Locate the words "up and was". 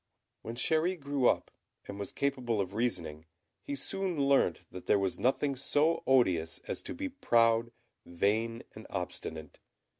1.29-2.11